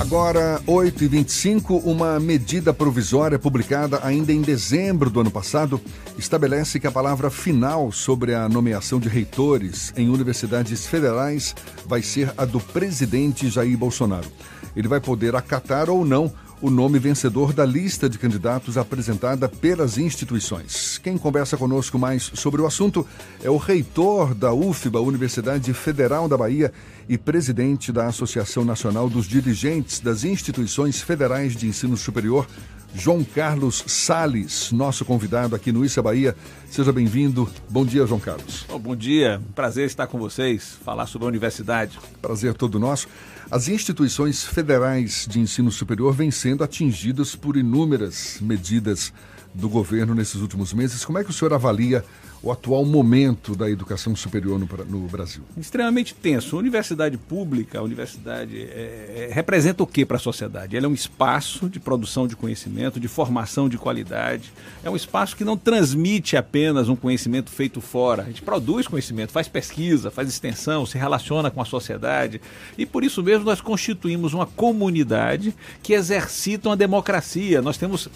Agora, 0.00 0.58
8h25, 0.66 1.82
uma 1.84 2.18
medida 2.18 2.72
provisória 2.72 3.38
publicada 3.38 4.00
ainda 4.02 4.32
em 4.32 4.40
dezembro 4.40 5.10
do 5.10 5.20
ano 5.20 5.30
passado 5.30 5.78
estabelece 6.16 6.80
que 6.80 6.86
a 6.86 6.90
palavra 6.90 7.28
final 7.28 7.92
sobre 7.92 8.34
a 8.34 8.48
nomeação 8.48 8.98
de 8.98 9.10
reitores 9.10 9.92
em 9.94 10.08
universidades 10.08 10.86
federais 10.86 11.54
vai 11.84 12.00
ser 12.00 12.32
a 12.38 12.46
do 12.46 12.58
presidente 12.58 13.50
Jair 13.50 13.76
Bolsonaro. 13.76 14.26
Ele 14.74 14.88
vai 14.88 15.00
poder 15.00 15.36
acatar 15.36 15.90
ou 15.90 16.02
não 16.02 16.32
o 16.62 16.70
nome 16.70 16.98
vencedor 16.98 17.52
da 17.52 17.64
lista 17.64 18.08
de 18.08 18.18
candidatos 18.18 18.76
apresentada 18.76 19.48
pelas 19.48 19.96
instituições. 19.96 20.98
Quem 20.98 21.16
conversa 21.16 21.56
conosco 21.56 21.98
mais 21.98 22.30
sobre 22.34 22.60
o 22.60 22.66
assunto 22.66 23.06
é 23.42 23.48
o 23.48 23.56
reitor 23.56 24.34
da 24.34 24.52
UFBA, 24.52 25.00
Universidade 25.00 25.72
Federal 25.72 26.28
da 26.28 26.36
Bahia, 26.36 26.72
e 27.10 27.18
presidente 27.18 27.90
da 27.90 28.06
Associação 28.06 28.64
Nacional 28.64 29.10
dos 29.10 29.26
Dirigentes 29.26 29.98
das 29.98 30.22
Instituições 30.22 31.02
Federais 31.02 31.56
de 31.56 31.66
Ensino 31.66 31.96
Superior, 31.96 32.46
João 32.94 33.24
Carlos 33.24 33.82
Sales, 33.84 34.70
nosso 34.70 35.04
convidado 35.04 35.56
aqui 35.56 35.72
no 35.72 35.84
Issa 35.84 36.00
Bahia. 36.00 36.36
Seja 36.70 36.92
bem-vindo. 36.92 37.50
Bom 37.68 37.84
dia, 37.84 38.06
João 38.06 38.20
Carlos. 38.20 38.64
Bom 38.80 38.94
dia. 38.94 39.42
Prazer 39.56 39.86
estar 39.86 40.06
com 40.06 40.20
vocês, 40.20 40.78
falar 40.84 41.06
sobre 41.06 41.26
a 41.26 41.28
universidade. 41.28 41.98
Prazer 42.22 42.54
todo 42.54 42.78
nosso. 42.78 43.08
As 43.50 43.66
instituições 43.66 44.44
federais 44.44 45.26
de 45.28 45.40
ensino 45.40 45.72
superior 45.72 46.14
vêm 46.14 46.30
sendo 46.30 46.62
atingidas 46.62 47.34
por 47.34 47.56
inúmeras 47.56 48.38
medidas 48.40 49.12
do 49.52 49.68
governo 49.68 50.14
nesses 50.14 50.36
últimos 50.36 50.72
meses. 50.72 51.04
Como 51.04 51.18
é 51.18 51.24
que 51.24 51.30
o 51.30 51.32
senhor 51.32 51.52
avalia 51.52 52.04
o 52.42 52.50
atual 52.50 52.84
momento 52.86 53.54
da 53.54 53.68
educação 53.68 54.16
superior 54.16 54.58
no, 54.58 54.66
no 54.86 55.06
Brasil? 55.08 55.42
Extremamente 55.56 56.14
tenso. 56.14 56.56
A 56.56 56.58
universidade 56.58 57.18
pública, 57.18 57.78
a 57.78 57.82
universidade 57.82 58.58
é, 58.62 59.28
é, 59.28 59.34
representa 59.34 59.82
o 59.82 59.86
que 59.86 60.06
para 60.06 60.16
a 60.16 60.20
sociedade? 60.20 60.76
Ela 60.76 60.86
é 60.86 60.88
um 60.88 60.94
espaço 60.94 61.68
de 61.68 61.78
produção 61.78 62.26
de 62.26 62.34
conhecimento, 62.34 62.98
de 62.98 63.08
formação 63.08 63.68
de 63.68 63.76
qualidade. 63.76 64.52
É 64.82 64.88
um 64.88 64.96
espaço 64.96 65.36
que 65.36 65.44
não 65.44 65.56
transmite 65.56 66.36
apenas 66.36 66.88
um 66.88 66.96
conhecimento 66.96 67.50
feito 67.50 67.80
fora. 67.80 68.22
A 68.22 68.26
gente 68.26 68.42
produz 68.42 68.88
conhecimento, 68.88 69.32
faz 69.32 69.46
pesquisa, 69.46 70.10
faz 70.10 70.28
extensão, 70.28 70.86
se 70.86 70.96
relaciona 70.96 71.50
com 71.50 71.60
a 71.60 71.64
sociedade. 71.66 72.40
E 72.78 72.86
por 72.86 73.04
isso 73.04 73.22
mesmo 73.22 73.44
nós 73.44 73.60
constituímos 73.60 74.32
uma 74.32 74.46
comunidade 74.46 75.54
que 75.82 75.92
exercita 75.92 76.70
uma 76.70 76.76
democracia. 76.76 77.60
Nós 77.60 77.76
temos, 77.76 78.08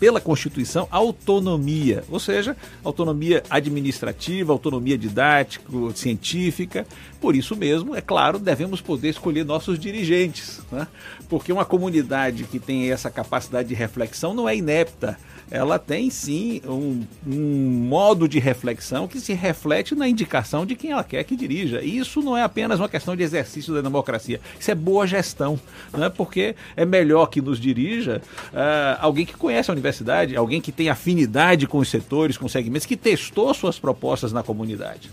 pela 0.00 0.20
Constituição, 0.20 0.88
autonomia, 0.90 2.02
ou 2.08 2.18
seja, 2.18 2.56
autonomia 2.82 3.42
administrativa 3.50 3.65
administrativa, 3.68 4.52
autonomia 4.52 4.96
didática, 4.96 5.64
científica. 5.94 6.86
Por 7.20 7.34
isso 7.34 7.56
mesmo, 7.56 7.94
é 7.94 8.00
claro, 8.00 8.38
devemos 8.38 8.80
poder 8.80 9.10
escolher 9.10 9.44
nossos 9.44 9.78
dirigentes, 9.78 10.60
né? 10.70 10.86
porque 11.28 11.52
uma 11.52 11.64
comunidade 11.64 12.44
que 12.44 12.58
tem 12.58 12.90
essa 12.90 13.10
capacidade 13.10 13.68
de 13.68 13.74
reflexão 13.74 14.34
não 14.34 14.48
é 14.48 14.56
inepta 14.56 15.18
ela 15.50 15.78
tem 15.78 16.10
sim 16.10 16.60
um, 16.66 17.04
um, 17.26 17.86
modo 17.88 18.28
de 18.28 18.38
reflexão 18.38 19.06
que 19.06 19.20
se 19.20 19.32
reflete 19.32 19.94
na 19.94 20.08
indicação 20.08 20.66
de 20.66 20.74
quem 20.74 20.90
ela 20.90 21.04
quer 21.04 21.24
que 21.24 21.36
dirija. 21.36 21.82
E 21.82 21.98
isso 21.98 22.20
não 22.20 22.36
é 22.36 22.42
apenas 22.42 22.80
uma 22.80 22.88
questão 22.88 23.14
de 23.14 23.22
exercício 23.22 23.72
da 23.74 23.80
democracia, 23.80 24.40
isso 24.58 24.70
é 24.70 24.74
boa 24.74 25.06
gestão, 25.06 25.58
né? 25.92 26.08
porque 26.08 26.56
é 26.76 26.84
melhor 26.84 27.26
que 27.26 27.40
nos 27.40 27.60
dirija 27.60 28.20
uh, 28.48 28.98
alguém 29.00 29.24
que 29.24 29.34
conhece 29.34 29.70
a 29.70 29.74
universidade, 29.74 30.36
alguém 30.36 30.60
que 30.60 30.72
tem 30.72 30.88
afinidade 30.88 31.66
com 31.66 31.78
os 31.78 31.88
setores, 31.88 32.36
com 32.36 32.46
os 32.46 32.52
segmentos, 32.52 32.86
que 32.86 32.96
testou 32.96 33.52
suas 33.54 33.78
propostas 33.78 34.32
na 34.32 34.42
comunidade. 34.42 35.10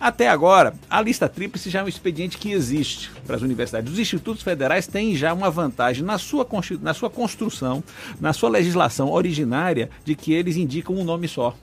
Até 0.00 0.30
agora, 0.30 0.72
a 0.88 1.02
lista 1.02 1.28
tríplice 1.28 1.68
já 1.68 1.80
é 1.80 1.84
um 1.84 1.88
expediente 1.88 2.38
que 2.38 2.52
existe 2.52 3.10
para 3.26 3.36
as 3.36 3.42
universidades. 3.42 3.92
Os 3.92 3.98
institutos 3.98 4.42
federais 4.42 4.86
têm 4.86 5.14
já 5.14 5.30
uma 5.34 5.50
vantagem 5.50 6.02
na 6.02 6.16
sua, 6.16 6.48
na 6.80 6.94
sua 6.94 7.10
construção, 7.10 7.84
na 8.18 8.32
sua 8.32 8.48
legislação 8.48 9.10
originária, 9.12 9.90
de 10.02 10.14
que 10.14 10.32
eles 10.32 10.56
indicam 10.56 10.96
um 10.96 11.04
nome 11.04 11.28
só 11.28 11.54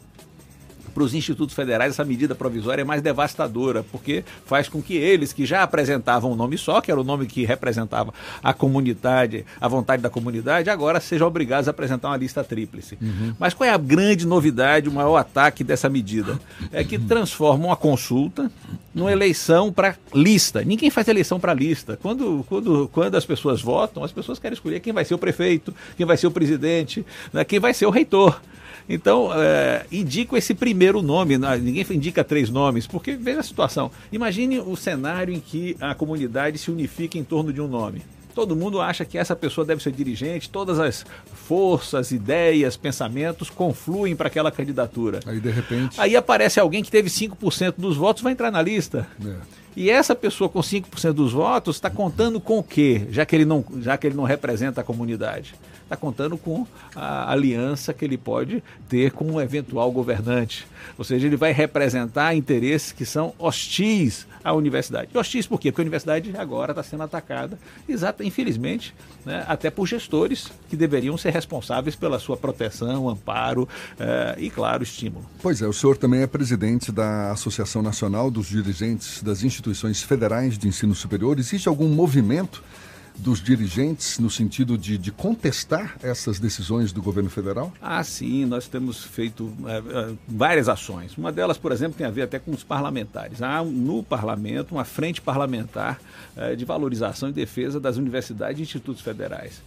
para 0.91 1.03
os 1.03 1.13
institutos 1.13 1.55
federais 1.55 1.93
essa 1.93 2.03
medida 2.03 2.35
provisória 2.35 2.81
é 2.81 2.85
mais 2.85 3.01
devastadora, 3.01 3.83
porque 3.91 4.23
faz 4.45 4.67
com 4.67 4.81
que 4.81 4.95
eles, 4.95 5.33
que 5.33 5.45
já 5.45 5.63
apresentavam 5.63 6.31
um 6.31 6.35
nome 6.35 6.57
só, 6.57 6.81
que 6.81 6.91
era 6.91 6.99
o 6.99 7.03
nome 7.03 7.25
que 7.25 7.45
representava 7.45 8.13
a 8.43 8.53
comunidade, 8.53 9.45
a 9.59 9.67
vontade 9.67 10.01
da 10.01 10.09
comunidade, 10.09 10.69
agora 10.69 10.99
sejam 10.99 11.27
obrigados 11.27 11.67
a 11.67 11.71
apresentar 11.71 12.09
uma 12.09 12.17
lista 12.17 12.43
tríplice. 12.43 12.97
Uhum. 13.01 13.33
Mas 13.39 13.53
qual 13.53 13.69
é 13.69 13.73
a 13.73 13.77
grande 13.77 14.25
novidade, 14.25 14.89
o 14.89 14.91
maior 14.91 15.17
ataque 15.17 15.63
dessa 15.63 15.89
medida? 15.89 16.39
É 16.71 16.83
que 16.83 16.97
transforma 16.97 17.67
uma 17.67 17.75
consulta 17.75 18.51
numa 18.93 19.11
eleição 19.11 19.71
para 19.71 19.95
lista. 20.13 20.63
Ninguém 20.63 20.89
faz 20.89 21.07
eleição 21.07 21.39
para 21.39 21.53
lista. 21.53 21.97
Quando, 22.01 22.43
quando, 22.49 22.89
quando 22.91 23.15
as 23.15 23.25
pessoas 23.25 23.61
votam, 23.61 24.03
as 24.03 24.11
pessoas 24.11 24.39
querem 24.39 24.55
escolher 24.55 24.79
quem 24.79 24.91
vai 24.91 25.05
ser 25.05 25.13
o 25.13 25.17
prefeito, 25.17 25.73
quem 25.95 26.05
vai 26.05 26.17
ser 26.17 26.27
o 26.27 26.31
presidente, 26.31 27.05
né, 27.31 27.43
quem 27.45 27.59
vai 27.59 27.73
ser 27.73 27.85
o 27.85 27.91
reitor. 27.91 28.41
Então, 28.89 29.29
é, 29.33 29.85
indico 29.91 30.37
esse 30.37 30.53
primeiro 30.53 30.76
nome, 31.01 31.37
né? 31.37 31.57
ninguém 31.57 31.85
indica 31.91 32.23
três 32.23 32.49
nomes, 32.49 32.87
porque 32.87 33.15
veja 33.15 33.39
a 33.39 33.43
situação. 33.43 33.91
Imagine 34.11 34.59
o 34.59 34.75
cenário 34.75 35.33
em 35.33 35.39
que 35.39 35.75
a 35.79 35.93
comunidade 35.93 36.57
se 36.57 36.71
unifica 36.71 37.17
em 37.17 37.23
torno 37.23 37.51
de 37.51 37.61
um 37.61 37.67
nome. 37.67 38.01
Todo 38.33 38.55
mundo 38.55 38.79
acha 38.79 39.03
que 39.03 39.17
essa 39.17 39.35
pessoa 39.35 39.65
deve 39.65 39.81
ser 39.81 39.91
dirigente, 39.91 40.47
todas 40.47 40.79
as 40.79 41.03
forças, 41.33 42.11
ideias, 42.11 42.77
pensamentos 42.77 43.49
confluem 43.49 44.15
para 44.15 44.27
aquela 44.27 44.51
candidatura. 44.51 45.21
Aí, 45.25 45.39
de 45.39 45.49
repente. 45.49 45.99
Aí 45.99 46.15
aparece 46.15 46.59
alguém 46.59 46.83
que 46.83 46.91
teve 46.91 47.09
5% 47.09 47.73
dos 47.77 47.97
votos, 47.97 48.21
vai 48.21 48.33
entrar 48.33 48.51
na 48.51 48.61
lista. 48.61 49.07
É. 49.25 49.35
E 49.75 49.89
essa 49.89 50.15
pessoa 50.15 50.49
com 50.49 50.59
5% 50.59 51.13
dos 51.13 51.33
votos 51.33 51.77
está 51.77 51.89
contando 51.89 52.39
com 52.39 52.59
o 52.59 52.63
quê? 52.63 53.07
Já 53.09 53.25
que 53.25 53.35
ele 53.35 53.45
não, 53.45 53.65
já 53.81 53.97
que 53.97 54.05
ele 54.05 54.15
não 54.15 54.23
representa 54.23 54.81
a 54.81 54.83
comunidade 54.83 55.55
está 55.87 55.95
contando 55.95 56.37
com 56.37 56.67
a 56.95 57.31
aliança 57.31 57.93
que 57.93 58.03
ele 58.03 58.17
pode 58.17 58.61
ter 58.89 59.11
com 59.11 59.25
um 59.25 59.41
eventual 59.41 59.91
governante. 59.91 60.67
Ou 60.97 61.03
seja, 61.03 61.27
ele 61.27 61.37
vai 61.37 61.51
representar 61.51 62.35
interesses 62.35 62.91
que 62.91 63.05
são 63.05 63.33
hostis 63.39 64.27
à 64.43 64.53
universidade. 64.53 65.09
Hostis 65.17 65.47
por 65.47 65.59
quê? 65.59 65.71
Porque 65.71 65.81
a 65.81 65.83
universidade 65.83 66.33
agora 66.37 66.71
está 66.71 66.83
sendo 66.83 67.03
atacada, 67.03 67.57
exata, 67.87 68.23
infelizmente, 68.23 68.93
né, 69.25 69.43
até 69.47 69.69
por 69.69 69.87
gestores 69.87 70.51
que 70.69 70.75
deveriam 70.75 71.17
ser 71.17 71.31
responsáveis 71.31 71.95
pela 71.95 72.19
sua 72.19 72.37
proteção, 72.37 73.09
amparo 73.09 73.67
eh, 73.99 74.35
e, 74.39 74.49
claro, 74.49 74.83
estímulo. 74.83 75.25
Pois 75.41 75.61
é, 75.61 75.67
o 75.67 75.73
senhor 75.73 75.97
também 75.97 76.21
é 76.21 76.27
presidente 76.27 76.91
da 76.91 77.31
Associação 77.31 77.81
Nacional 77.81 78.29
dos 78.29 78.47
Dirigentes 78.47 79.21
das 79.23 79.43
Instituições 79.43 80.01
Federais 80.01 80.57
de 80.57 80.67
Ensino 80.67 80.93
Superior. 80.93 81.39
Existe 81.39 81.67
algum 81.67 81.87
movimento? 81.87 82.63
Dos 83.17 83.41
dirigentes 83.41 84.19
no 84.19 84.29
sentido 84.29 84.77
de, 84.77 84.97
de, 84.97 85.11
contestar 85.11 85.97
essas 86.01 86.39
decisões 86.39 86.91
do 86.91 87.01
governo 87.01 87.29
federal? 87.29 87.73
Ah, 87.81 88.03
sim, 88.03 88.45
nós 88.45 88.67
temos 88.67 89.03
feito 89.03 89.51
é, 89.65 89.77
é, 89.77 90.13
várias 90.27 90.69
ações. 90.69 91.17
Uma 91.17 91.31
delas, 91.31 91.57
por 91.57 91.71
exemplo, 91.71 91.97
tem 91.97 92.05
a 92.05 92.11
ver 92.11 92.23
até 92.23 92.39
com 92.39 92.51
os 92.51 92.63
parlamentares. 92.63 93.41
Há 93.41 93.63
no 93.63 94.03
parlamento 94.03 94.73
uma 94.73 94.85
frente 94.85 95.21
parlamentar 95.21 95.99
é, 96.35 96.55
de 96.55 96.63
valorização 96.63 97.29
e 97.29 97.31
defesa 97.31 97.79
das 97.79 97.97
universidades 97.97 98.59
e 98.59 98.63
institutos 98.63 99.01
federais. 99.01 99.61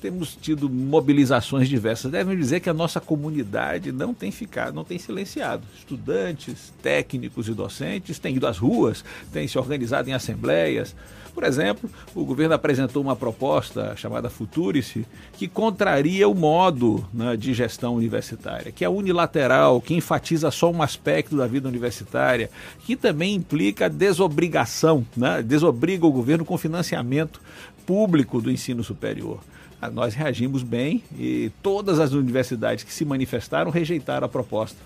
Temos 0.00 0.36
tido 0.40 0.68
mobilizações 0.68 1.68
diversas. 1.68 2.10
Devem 2.10 2.36
dizer 2.36 2.60
que 2.60 2.70
a 2.70 2.74
nossa 2.74 3.00
comunidade 3.00 3.92
não 3.92 4.12
tem 4.12 4.30
ficado, 4.30 4.74
não 4.74 4.84
tem 4.84 4.98
silenciado. 4.98 5.64
Estudantes, 5.76 6.72
técnicos 6.82 7.48
e 7.48 7.54
docentes 7.54 8.18
têm 8.18 8.36
ido 8.36 8.46
às 8.46 8.58
ruas, 8.58 9.04
têm 9.32 9.48
se 9.48 9.58
organizado 9.58 10.08
em 10.08 10.12
assembleias. 10.12 10.94
Por 11.36 11.44
exemplo, 11.44 11.90
o 12.14 12.24
governo 12.24 12.54
apresentou 12.54 13.02
uma 13.02 13.14
proposta 13.14 13.94
chamada 13.94 14.30
Futurice, 14.30 15.04
que 15.34 15.46
contraria 15.46 16.26
o 16.26 16.34
modo 16.34 17.06
né, 17.12 17.36
de 17.36 17.52
gestão 17.52 17.94
universitária, 17.94 18.72
que 18.72 18.82
é 18.82 18.88
unilateral, 18.88 19.78
que 19.78 19.92
enfatiza 19.92 20.50
só 20.50 20.70
um 20.70 20.80
aspecto 20.80 21.36
da 21.36 21.46
vida 21.46 21.68
universitária, 21.68 22.50
que 22.86 22.96
também 22.96 23.34
implica 23.34 23.90
desobrigação, 23.90 25.06
né, 25.14 25.42
desobriga 25.42 26.06
o 26.06 26.10
governo 26.10 26.42
com 26.42 26.56
financiamento 26.56 27.38
público 27.84 28.40
do 28.40 28.50
ensino 28.50 28.82
superior. 28.82 29.40
Ah, 29.80 29.90
nós 29.90 30.14
reagimos 30.14 30.62
bem 30.62 31.02
e 31.18 31.50
todas 31.62 32.00
as 32.00 32.12
universidades 32.12 32.82
que 32.82 32.92
se 32.92 33.04
manifestaram 33.04 33.70
rejeitaram 33.70 34.26
a 34.26 34.28
proposta. 34.28 34.78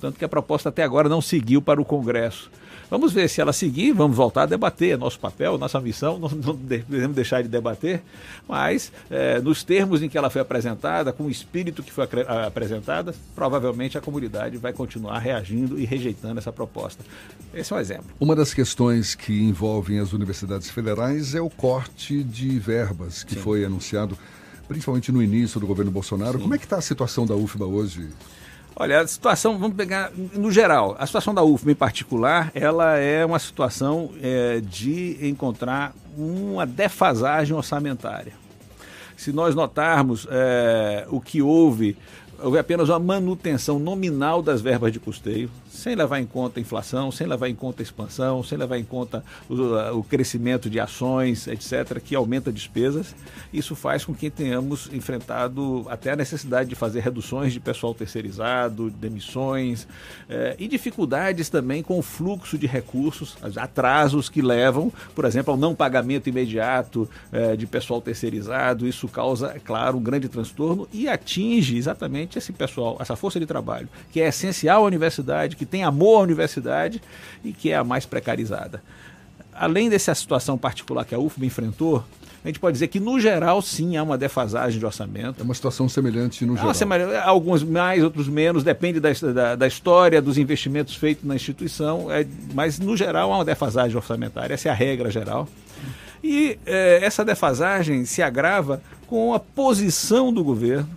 Tanto 0.00 0.18
que 0.18 0.24
a 0.24 0.28
proposta 0.28 0.68
até 0.68 0.82
agora 0.82 1.08
não 1.08 1.20
seguiu 1.20 1.62
para 1.62 1.80
o 1.80 1.84
Congresso. 1.84 2.50
Vamos 2.92 3.10
ver 3.10 3.26
se 3.26 3.40
ela 3.40 3.54
seguir, 3.54 3.92
vamos 3.92 4.14
voltar 4.14 4.42
a 4.42 4.46
debater. 4.46 4.90
É 4.90 4.96
nosso 4.98 5.18
papel, 5.18 5.56
nossa 5.56 5.80
missão, 5.80 6.18
não, 6.18 6.28
não 6.28 6.54
devemos 6.54 7.16
deixar 7.16 7.42
de 7.42 7.48
debater, 7.48 8.02
mas 8.46 8.92
é, 9.10 9.40
nos 9.40 9.64
termos 9.64 10.02
em 10.02 10.10
que 10.10 10.18
ela 10.18 10.28
foi 10.28 10.42
apresentada, 10.42 11.10
com 11.10 11.24
o 11.24 11.30
espírito 11.30 11.82
que 11.82 11.90
foi 11.90 12.06
apresentada, 12.46 13.14
provavelmente 13.34 13.96
a 13.96 14.00
comunidade 14.02 14.58
vai 14.58 14.74
continuar 14.74 15.20
reagindo 15.20 15.80
e 15.80 15.86
rejeitando 15.86 16.36
essa 16.36 16.52
proposta. 16.52 17.02
Esse 17.54 17.72
é 17.72 17.76
um 17.76 17.80
exemplo. 17.80 18.04
Uma 18.20 18.36
das 18.36 18.52
questões 18.52 19.14
que 19.14 19.40
envolvem 19.42 19.98
as 19.98 20.12
universidades 20.12 20.70
federais 20.70 21.34
é 21.34 21.40
o 21.40 21.48
corte 21.48 22.22
de 22.22 22.58
verbas 22.58 23.24
que 23.24 23.36
Sim. 23.36 23.40
foi 23.40 23.64
anunciado 23.64 24.18
principalmente 24.68 25.10
no 25.10 25.22
início 25.22 25.58
do 25.58 25.66
governo 25.66 25.90
Bolsonaro. 25.90 26.34
Sim. 26.34 26.42
Como 26.42 26.54
é 26.54 26.58
que 26.58 26.64
está 26.64 26.76
a 26.76 26.82
situação 26.82 27.24
da 27.24 27.34
UFBA 27.34 27.64
hoje? 27.64 28.10
Olha, 28.74 29.00
a 29.00 29.06
situação, 29.06 29.58
vamos 29.58 29.76
pegar 29.76 30.10
no 30.16 30.50
geral, 30.50 30.96
a 30.98 31.06
situação 31.06 31.34
da 31.34 31.42
UFM 31.42 31.70
em 31.70 31.74
particular, 31.74 32.50
ela 32.54 32.96
é 32.96 33.24
uma 33.24 33.38
situação 33.38 34.10
é, 34.22 34.60
de 34.60 35.18
encontrar 35.28 35.94
uma 36.16 36.66
defasagem 36.66 37.54
orçamentária. 37.54 38.32
Se 39.16 39.32
nós 39.32 39.54
notarmos 39.54 40.26
é, 40.30 41.06
o 41.10 41.20
que 41.20 41.42
houve 41.42 41.96
houve 42.42 42.58
apenas 42.58 42.88
uma 42.88 42.98
manutenção 42.98 43.78
nominal 43.78 44.42
das 44.42 44.60
verbas 44.60 44.92
de 44.92 44.98
custeio, 44.98 45.50
sem 45.70 45.94
levar 45.94 46.20
em 46.20 46.26
conta 46.26 46.58
a 46.58 46.62
inflação, 46.62 47.10
sem 47.10 47.26
levar 47.26 47.48
em 47.48 47.54
conta 47.54 47.82
a 47.82 47.84
expansão, 47.84 48.42
sem 48.42 48.58
levar 48.58 48.78
em 48.78 48.84
conta 48.84 49.24
o, 49.48 49.98
o, 49.98 50.04
crescimento 50.04 50.68
de 50.68 50.78
ações, 50.78 51.46
etc., 51.46 52.00
que 52.00 52.14
aumenta 52.14 52.52
despesas. 52.52 53.14
Isso 53.52 53.74
faz 53.74 54.04
com 54.04 54.14
que 54.14 54.28
tenhamos 54.30 54.90
enfrentado 54.92 55.86
até 55.88 56.12
a 56.12 56.16
necessidade 56.16 56.68
de 56.68 56.74
fazer 56.74 57.00
reduções 57.00 57.52
de 57.52 57.60
pessoal 57.60 57.94
terceirizado, 57.94 58.90
demissões 58.90 59.86
eh, 60.28 60.56
e 60.58 60.68
dificuldades 60.68 61.48
também 61.48 61.82
com 61.82 61.98
o 61.98 62.02
fluxo 62.02 62.58
de 62.58 62.66
recursos, 62.66 63.36
atrasos 63.56 64.28
que 64.28 64.42
levam, 64.42 64.92
por 65.14 65.24
exemplo, 65.24 65.52
ao 65.52 65.56
não 65.58 65.74
pagamento 65.74 66.28
imediato 66.28 67.08
eh, 67.32 67.56
de 67.56 67.66
pessoal 67.66 68.00
terceirizado. 68.00 68.86
Isso 68.86 69.08
causa, 69.08 69.52
é 69.54 69.58
claro, 69.58 69.98
um 69.98 70.02
grande 70.02 70.28
transtorno 70.28 70.88
e 70.92 71.08
atinge 71.08 71.76
exatamente 71.76 72.31
esse 72.38 72.52
pessoal, 72.52 72.96
essa 73.00 73.16
força 73.16 73.38
de 73.38 73.46
trabalho, 73.46 73.88
que 74.10 74.20
é 74.20 74.28
essencial 74.28 74.84
à 74.84 74.86
universidade, 74.86 75.56
que 75.56 75.66
tem 75.66 75.84
amor 75.84 76.20
à 76.20 76.22
universidade 76.22 77.00
e 77.44 77.52
que 77.52 77.70
é 77.70 77.76
a 77.76 77.84
mais 77.84 78.06
precarizada. 78.06 78.82
Além 79.52 79.90
dessa 79.90 80.14
situação 80.14 80.56
particular 80.56 81.04
que 81.04 81.14
a 81.14 81.18
UFBA 81.18 81.46
enfrentou, 81.46 82.04
a 82.44 82.48
gente 82.48 82.58
pode 82.58 82.72
dizer 82.72 82.88
que, 82.88 82.98
no 82.98 83.20
geral, 83.20 83.62
sim, 83.62 83.96
há 83.96 84.02
uma 84.02 84.18
defasagem 84.18 84.78
de 84.78 84.84
orçamento. 84.84 85.40
É 85.40 85.44
uma 85.44 85.54
situação 85.54 85.88
semelhante 85.88 86.44
no 86.44 86.56
geral. 86.56 86.74
Semelhante, 86.74 87.14
alguns 87.18 87.62
mais, 87.62 88.02
outros 88.02 88.28
menos, 88.28 88.64
depende 88.64 88.98
da, 88.98 89.10
da, 89.12 89.54
da, 89.54 89.66
história, 89.66 90.20
dos 90.20 90.36
investimentos 90.36 90.96
feitos 90.96 91.24
na 91.24 91.36
instituição, 91.36 92.10
é, 92.10 92.26
mas, 92.52 92.80
no 92.80 92.96
geral, 92.96 93.32
há 93.32 93.36
uma 93.36 93.44
defasagem 93.44 93.96
orçamentária, 93.96 94.54
essa 94.54 94.68
é 94.68 94.72
a 94.72 94.74
regra 94.74 95.08
geral. 95.08 95.46
E 96.22 96.58
é, 96.66 97.00
essa 97.02 97.24
defasagem 97.24 98.04
se 98.04 98.22
agrava 98.22 98.82
com 99.06 99.34
a 99.34 99.38
posição 99.38 100.32
do 100.32 100.42
governo 100.42 100.88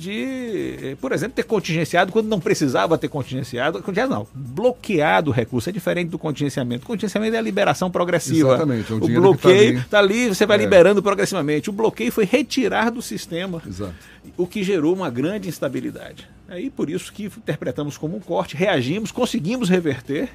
de, 0.00 0.96
por 1.00 1.12
exemplo, 1.12 1.34
ter 1.34 1.42
contingenciado 1.42 2.10
quando 2.10 2.26
não 2.26 2.40
precisava 2.40 2.96
ter 2.96 3.08
contingenciado. 3.08 3.82
Contingenciado 3.82 4.14
não, 4.14 4.26
bloqueado 4.34 5.30
o 5.30 5.32
recurso. 5.32 5.68
É 5.68 5.72
diferente 5.72 6.08
do 6.08 6.18
contingenciamento. 6.18 6.84
O 6.84 6.86
contingenciamento 6.86 7.36
é 7.36 7.38
a 7.38 7.42
liberação 7.42 7.90
progressiva. 7.90 8.54
Exatamente. 8.54 8.90
É 8.90 8.94
o, 8.94 8.98
o 8.98 9.00
tá 9.00 9.06
bloqueio 9.06 9.78
está 9.78 9.98
ali. 9.98 10.08
tá 10.14 10.24
ali. 10.24 10.28
você 10.28 10.46
vai 10.46 10.56
é. 10.56 10.60
liberando 10.60 11.02
progressivamente. 11.02 11.68
O 11.68 11.72
bloqueio 11.72 12.10
foi 12.10 12.24
retirar 12.24 12.90
do 12.90 13.02
sistema, 13.02 13.62
Exato. 13.66 13.94
o 14.38 14.46
que 14.46 14.64
gerou 14.64 14.94
uma 14.94 15.10
grande 15.10 15.48
instabilidade. 15.48 16.26
Aí 16.48 16.70
por 16.70 16.88
isso 16.88 17.12
que 17.12 17.26
interpretamos 17.26 17.98
como 17.98 18.16
um 18.16 18.20
corte, 18.20 18.56
reagimos, 18.56 19.12
conseguimos 19.12 19.68
reverter. 19.68 20.30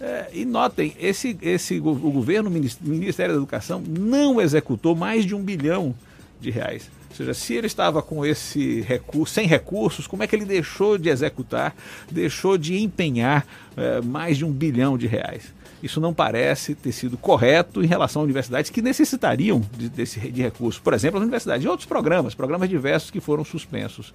É, 0.00 0.30
e 0.32 0.44
notem, 0.46 0.94
esse, 0.98 1.38
esse, 1.42 1.78
o 1.78 1.94
governo, 1.94 2.48
o 2.48 2.52
Ministério 2.52 3.34
da 3.34 3.38
Educação, 3.38 3.82
não 3.86 4.40
executou 4.40 4.96
mais 4.96 5.26
de 5.26 5.34
um 5.34 5.42
bilhão 5.42 5.94
de 6.40 6.50
reais. 6.50 6.90
Ou 7.10 7.16
seja, 7.16 7.34
se 7.34 7.54
ele 7.54 7.66
estava 7.66 8.00
com 8.00 8.24
esse 8.24 8.80
recurso, 8.82 9.34
sem 9.34 9.46
recursos, 9.46 10.06
como 10.06 10.22
é 10.22 10.26
que 10.26 10.36
ele 10.36 10.44
deixou 10.44 10.96
de 10.96 11.08
executar, 11.08 11.74
deixou 12.10 12.56
de 12.56 12.80
empenhar 12.80 13.44
é, 13.76 14.00
mais 14.00 14.38
de 14.38 14.44
um 14.44 14.52
bilhão 14.52 14.96
de 14.96 15.08
reais? 15.08 15.52
Isso 15.82 16.00
não 16.00 16.14
parece 16.14 16.74
ter 16.74 16.92
sido 16.92 17.16
correto 17.16 17.82
em 17.82 17.86
relação 17.86 18.22
a 18.22 18.24
universidades 18.24 18.70
que 18.70 18.80
necessitariam 18.80 19.62
de, 19.76 19.88
desse, 19.88 20.20
de 20.20 20.42
recursos. 20.42 20.80
Por 20.80 20.94
exemplo, 20.94 21.18
as 21.18 21.22
universidades 21.22 21.64
e 21.64 21.68
outros 21.68 21.86
programas, 21.86 22.34
programas 22.34 22.68
diversos 22.68 23.10
que 23.10 23.20
foram 23.20 23.44
suspensos. 23.44 24.14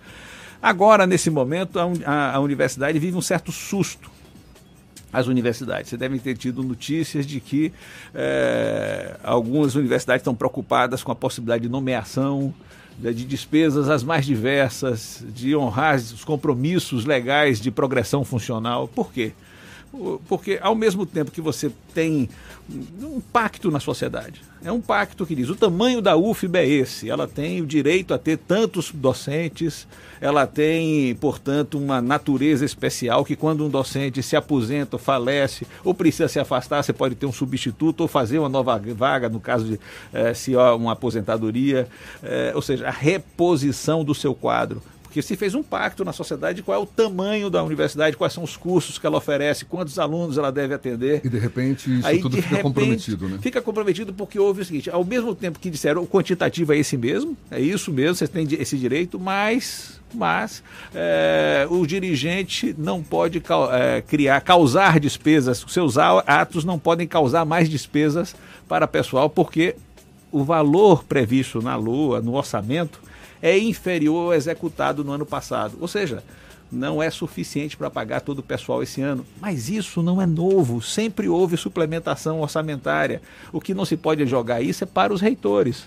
Agora, 0.62 1.06
nesse 1.06 1.30
momento, 1.30 1.80
a, 1.80 1.92
a, 2.06 2.36
a 2.36 2.39
universidade 2.39 2.97
vive 2.97 3.18
um 3.18 3.21
certo 3.21 3.51
susto 3.51 4.09
as 5.12 5.27
universidades. 5.27 5.89
Você 5.89 5.95
deve 5.95 6.19
ter 6.19 6.36
tido 6.36 6.62
notícias 6.62 7.25
de 7.25 7.39
que 7.39 7.71
é, 8.13 9.15
algumas 9.24 9.75
universidades 9.75 10.21
estão 10.21 10.36
preocupadas 10.36 11.03
com 11.03 11.12
a 11.12 11.15
possibilidade 11.15 11.63
de 11.63 11.69
nomeação 11.69 12.53
de 12.97 13.25
despesas 13.25 13.89
as 13.89 14.03
mais 14.03 14.25
diversas, 14.25 15.24
de 15.33 15.56
honrar 15.56 15.95
os 15.95 16.24
compromissos 16.24 17.06
legais 17.06 17.59
de 17.59 17.69
progressão 17.69 18.24
funcional. 18.24 18.88
Por 18.88 19.12
quê? 19.12 19.33
Porque 20.27 20.59
ao 20.62 20.75
mesmo 20.75 21.06
tempo 21.06 21.31
que 21.31 21.42
você 21.42 21.71
tem 21.94 22.30
um 23.01 23.21
pacto 23.21 23.69
na 23.69 23.80
sociedade, 23.80 24.42
é 24.63 24.71
um 24.71 24.81
pacto 24.81 25.25
que 25.25 25.36
diz 25.36 25.50
o 25.50 25.56
tamanho 25.56 26.01
da 26.01 26.18
UFB 26.18 26.57
é 26.57 26.68
esse, 26.68 27.09
ela 27.09 27.27
tem 27.27 27.62
o 27.62 27.65
direito 27.65 28.13
a 28.13 28.18
ter 28.18 28.38
tantos 28.38 28.92
docentes, 28.92 29.88
ela 30.19 30.47
tem, 30.47 31.13
portanto, 31.15 31.77
uma 31.77 32.01
natureza 32.01 32.65
especial 32.65 33.24
que 33.24 33.36
quando 33.36 33.63
um 33.63 33.69
docente 33.69 34.24
se 34.24 34.36
aposenta, 34.36 34.97
falece 34.97 35.68
ou 35.83 35.94
precisa 35.94 36.27
se 36.27 36.39
afastar, 36.39 36.83
você 36.83 36.92
pode 36.92 37.13
ter 37.13 37.27
um 37.27 37.31
substituto 37.31 38.01
ou 38.01 38.07
fazer 38.07 38.39
uma 38.39 38.50
nova 38.50 38.81
vaga, 38.95 39.30
no 39.30 39.39
caso 39.39 39.65
de 39.65 39.80
eh, 40.12 40.33
se 40.33 40.56
há 40.56 40.74
uma 40.74 40.94
aposentadoria, 40.94 41.88
eh, 42.24 42.51
ou 42.56 42.62
seja, 42.62 42.88
a 42.88 42.92
reposição 42.92 44.03
do 44.03 44.15
seu 44.15 44.33
quadro 44.33 44.81
porque 45.16 45.22
se 45.22 45.38
fez 45.38 45.56
um 45.56 45.64
pacto 45.64 46.04
na 46.04 46.12
sociedade 46.12 46.58
de 46.58 46.64
qual 46.64 46.78
é 46.78 46.84
o 46.84 46.86
tamanho 46.86 47.50
da 47.50 47.64
universidade, 47.64 48.18
quais 48.18 48.34
são 48.34 48.44
os 48.44 48.58
cursos 48.58 48.98
que 48.98 49.08
ela 49.08 49.16
oferece, 49.16 49.64
quantos 49.64 49.98
alunos 49.98 50.38
ela 50.38 50.52
deve 50.52 50.74
atender. 50.74 51.22
E 51.24 51.30
de 51.30 51.40
repente 51.40 52.00
isso 52.00 52.06
Aí, 52.06 52.20
tudo 52.20 52.36
fica 52.36 52.50
repente, 52.50 52.64
comprometido, 52.64 53.30
né? 53.30 53.40
Fica 53.42 53.62
comprometido 53.62 54.14
porque 54.14 54.38
houve 54.38 54.64
o 54.64 54.66
seguinte, 54.66 54.90
ao 54.90 55.06
mesmo 55.06 55.34
tempo 55.34 55.58
que 55.58 55.70
disseram 55.70 56.04
o 56.04 56.08
quantitativo 56.08 56.74
é 56.74 56.78
esse 56.78 56.98
mesmo, 56.98 57.38
é 57.50 57.62
isso 57.62 57.94
mesmo, 57.94 58.16
você 58.16 58.28
tem 58.28 58.46
esse 58.60 58.78
direito, 58.78 59.18
mas 59.18 60.02
mas 60.14 60.62
é, 60.94 61.66
o 61.70 61.86
dirigente 61.86 62.76
não 62.78 63.02
pode 63.02 63.42
é, 63.72 64.02
criar, 64.02 64.42
causar 64.42 65.00
despesas, 65.00 65.64
seus 65.70 65.98
atos 65.98 66.66
não 66.66 66.78
podem 66.78 67.08
causar 67.08 67.46
mais 67.46 67.70
despesas 67.70 68.36
para 68.68 68.86
pessoal, 68.86 69.30
porque 69.30 69.78
o 70.30 70.44
valor 70.44 71.06
previsto 71.06 71.62
na 71.62 71.78
lua, 71.78 72.22
no 72.22 72.34
orçamento, 72.34 73.00
é 73.42 73.58
inferior 73.58 74.28
ao 74.28 74.34
executado 74.34 75.04
no 75.04 75.12
ano 75.12 75.26
passado. 75.26 75.78
Ou 75.80 75.88
seja, 75.88 76.24
não 76.72 77.02
é 77.02 77.10
suficiente 77.10 77.78
para 77.78 77.90
pagar 77.90 78.22
todo 78.22 78.40
o 78.40 78.44
pessoal 78.44 78.82
esse 78.82 79.02
ano. 79.02 79.26
Mas 79.40 79.70
isso 79.70 80.02
não 80.02 80.22
é 80.22 80.26
novo, 80.26 80.82
sempre 80.82 81.30
houve 81.30 81.58
suplementação 81.58 82.42
orçamentária. 82.42 83.22
O 83.52 83.62
que 83.62 83.74
não 83.74 83.86
se 83.86 83.96
pode 83.96 84.26
jogar 84.26 84.62
isso 84.62 84.84
é 84.84 84.88
para 84.88 85.14
os 85.14 85.22
reitores. 85.22 85.86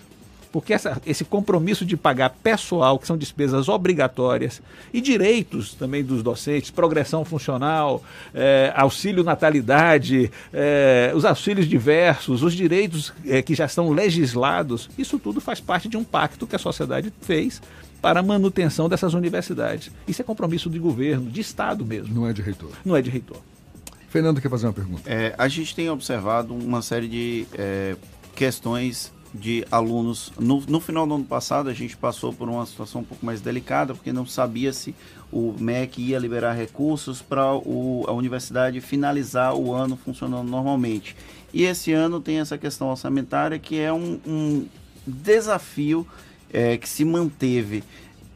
Porque 0.51 0.73
essa, 0.73 1.01
esse 1.07 1.25
compromisso 1.25 1.85
de 1.85 1.97
pagar 1.97 2.31
pessoal, 2.31 2.99
que 2.99 3.07
são 3.07 3.17
despesas 3.17 3.69
obrigatórias, 3.69 4.63
e 4.93 5.01
direitos 5.01 5.75
também 5.75 6.03
dos 6.03 6.23
docentes, 6.23 6.71
progressão 6.71 7.25
funcional, 7.25 8.03
é, 8.35 8.73
auxílio 8.75 9.23
natalidade, 9.23 10.31
é, 10.53 11.13
os 11.15 11.25
auxílios 11.25 11.67
diversos, 11.67 12.43
os 12.43 12.55
direitos 12.55 13.13
é, 13.27 13.43
que 13.43 13.55
já 13.55 13.67
estão 13.67 13.91
legislados, 13.91 14.89
isso 14.97 15.19
tudo 15.19 15.41
faz 15.41 15.61
parte 15.61 15.89
de 15.89 15.97
um 15.97 16.05
pacto 16.05 16.47
que 16.47 16.57
a 16.57 16.59
sociedade 16.59 17.13
fez 17.21 17.61
para 18.01 18.21
a 18.21 18.23
manutenção 18.23 18.89
dessas 18.89 19.15
universidades. 19.15 19.91
Isso 20.07 20.23
é 20.23 20.25
compromisso 20.25 20.71
de 20.71 20.79
governo, 20.79 21.31
de 21.31 21.41
Estado 21.41 21.85
mesmo. 21.85 22.15
Não 22.15 22.27
é 22.27 22.33
de 22.33 22.41
reitor. 22.41 22.71
Não 22.85 22.97
é 22.97 23.03
de 23.03 23.11
reitor. 23.11 23.39
Fernando 24.09 24.41
quer 24.41 24.49
fazer 24.49 24.67
uma 24.67 24.73
pergunta. 24.73 25.03
É, 25.05 25.35
a 25.37 25.49
gente 25.49 25.75
tem 25.75 25.91
observado 25.91 26.55
uma 26.55 26.81
série 26.81 27.09
de 27.09 27.47
é, 27.55 27.97
questões 28.35 29.13
de 29.35 29.65
alunos. 29.71 30.33
No, 30.39 30.63
no 30.69 30.81
final 30.81 31.07
do 31.07 31.15
ano 31.15 31.25
passado, 31.25 31.69
a 31.69 31.75
gente 31.75 31.97
passou 31.97 32.33
por 32.33 32.49
uma 32.49 32.65
situação 32.67 33.03
um 33.03 33.05
pouco 33.05 33.25
mais 33.25 33.41
delicada, 33.41 33.95
porque 33.95 34.13
não 34.13 34.27
sabia 34.27 34.73
se 34.73 34.95
o 35.33 35.55
MEC 35.59 36.01
ia 36.01 36.19
liberar 36.19 36.55
recursos 36.55 37.21
para 37.21 37.43
a 37.43 38.13
universidade 38.13 38.81
finalizar 38.81 39.55
o 39.55 39.73
ano 39.73 39.97
funcionando 39.97 40.49
normalmente. 40.49 41.15
E 41.53 41.65
esse 41.65 41.93
ano 41.93 42.21
tem 42.21 42.41
essa 42.41 42.59
questão 42.59 42.89
orçamentária 42.89 43.59
que 43.59 43.79
é 43.79 43.93
um, 43.93 44.21
um 44.27 44.67
desafio 45.07 46.07
é, 46.53 46.77
que 46.77 46.89
se 46.89 47.05
manteve. 47.05 47.85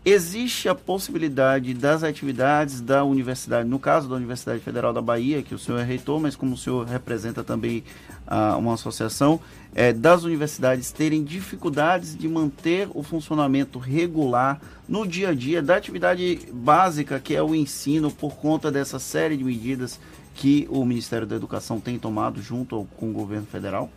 Existe 0.05 0.69
a 0.69 0.75
possibilidade 0.75 1.73
das 1.75 2.03
atividades 2.03 2.81
da 2.81 3.05
universidade, 3.05 3.69
no 3.69 3.79
caso 3.79 4.09
da 4.09 4.17
Universidade 4.17 4.59
Federal 4.59 4.93
da 4.93 5.01
Bahia, 5.01 5.45
que 5.45 5.55
o 5.55 5.59
senhor 5.61 5.79
é 5.79 5.85
reitor, 5.85 6.19
mas 6.19 6.35
como 6.35 6.55
o 6.55 6.57
senhor 6.57 6.85
representa 6.85 7.45
também 7.45 7.85
ah, 8.27 8.57
uma 8.57 8.75
associação, 8.75 9.39
é, 9.73 9.93
das 9.93 10.25
universidades 10.25 10.91
terem 10.91 11.23
dificuldades 11.23 12.19
de 12.19 12.29
manter 12.29 12.89
o 12.93 13.05
funcionamento 13.05 13.79
regular 13.79 14.61
no 14.89 15.07
dia 15.07 15.29
a 15.29 15.35
dia 15.35 15.63
da 15.63 15.77
atividade 15.77 16.49
básica, 16.53 17.21
que 17.21 17.37
é 17.37 17.43
o 17.43 17.55
ensino, 17.55 18.11
por 18.11 18.35
conta 18.35 18.73
dessa 18.73 18.99
série 18.99 19.37
de 19.37 19.45
medidas 19.45 20.01
que 20.35 20.67
o 20.69 20.85
Ministério 20.85 21.29
da 21.29 21.37
Educação 21.37 21.79
tem 21.79 21.97
tomado 21.97 22.43
junto 22.43 22.89
com 22.97 23.09
o 23.11 23.13
governo 23.13 23.47
federal? 23.47 23.89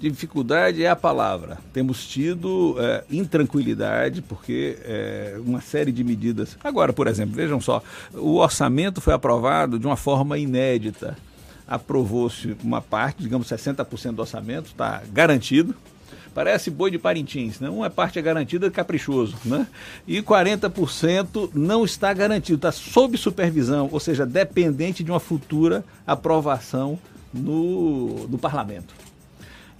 Dificuldade 0.00 0.82
é 0.82 0.88
a 0.88 0.96
palavra. 0.96 1.58
Temos 1.72 2.06
tido 2.06 2.76
é, 2.78 3.04
intranquilidade, 3.10 4.22
porque 4.22 4.78
é, 4.82 5.36
uma 5.44 5.60
série 5.60 5.92
de 5.92 6.04
medidas. 6.04 6.56
Agora, 6.62 6.92
por 6.92 7.06
exemplo, 7.06 7.34
vejam 7.34 7.60
só: 7.60 7.82
o 8.14 8.36
orçamento 8.36 9.00
foi 9.00 9.14
aprovado 9.14 9.78
de 9.78 9.86
uma 9.86 9.96
forma 9.96 10.38
inédita. 10.38 11.16
Aprovou-se 11.66 12.56
uma 12.62 12.80
parte, 12.80 13.22
digamos 13.22 13.48
60% 13.48 14.12
do 14.12 14.20
orçamento, 14.20 14.66
está 14.66 15.02
garantido 15.12 15.74
Parece 16.36 16.70
boi 16.70 16.90
de 16.90 16.98
Parintins, 16.98 17.60
né? 17.60 17.70
Uma 17.70 17.88
parte 17.88 18.18
é 18.18 18.22
garantida 18.22 18.70
caprichoso, 18.70 19.38
né? 19.42 19.66
E 20.06 20.20
40% 20.20 21.48
não 21.54 21.82
está 21.82 22.12
garantido, 22.12 22.56
está 22.56 22.70
sob 22.70 23.16
supervisão, 23.16 23.88
ou 23.90 23.98
seja, 23.98 24.26
dependente 24.26 25.02
de 25.02 25.10
uma 25.10 25.18
futura 25.18 25.82
aprovação 26.06 26.98
no, 27.32 28.28
no 28.28 28.36
parlamento. 28.36 28.94